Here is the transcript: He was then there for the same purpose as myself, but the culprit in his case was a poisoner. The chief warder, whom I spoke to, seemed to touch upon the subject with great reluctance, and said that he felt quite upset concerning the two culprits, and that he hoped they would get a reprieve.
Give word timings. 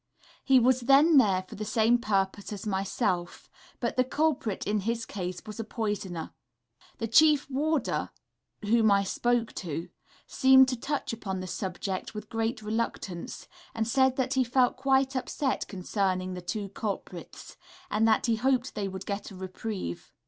He 0.43 0.59
was 0.59 0.79
then 0.79 1.17
there 1.19 1.43
for 1.43 1.53
the 1.53 1.63
same 1.63 1.99
purpose 1.99 2.51
as 2.51 2.65
myself, 2.65 3.51
but 3.79 3.97
the 3.97 4.03
culprit 4.03 4.65
in 4.65 4.79
his 4.79 5.05
case 5.05 5.43
was 5.45 5.59
a 5.59 5.63
poisoner. 5.63 6.33
The 6.97 7.07
chief 7.07 7.47
warder, 7.51 8.09
whom 8.63 8.89
I 8.89 9.03
spoke 9.03 9.53
to, 9.61 9.89
seemed 10.25 10.69
to 10.69 10.75
touch 10.75 11.13
upon 11.13 11.39
the 11.39 11.45
subject 11.45 12.15
with 12.15 12.29
great 12.29 12.63
reluctance, 12.63 13.47
and 13.75 13.87
said 13.87 14.15
that 14.15 14.33
he 14.33 14.43
felt 14.43 14.75
quite 14.75 15.15
upset 15.15 15.67
concerning 15.67 16.33
the 16.33 16.41
two 16.41 16.69
culprits, 16.69 17.55
and 17.91 18.07
that 18.07 18.25
he 18.25 18.37
hoped 18.37 18.73
they 18.73 18.87
would 18.87 19.05
get 19.05 19.29
a 19.29 19.35
reprieve. 19.35 20.11